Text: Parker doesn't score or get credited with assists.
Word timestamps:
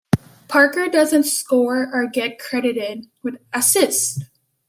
Parker 0.47 0.87
doesn't 0.87 1.25
score 1.25 1.87
or 1.93 2.07
get 2.07 2.39
credited 2.39 3.05
with 3.21 3.35
assists. 3.53 4.17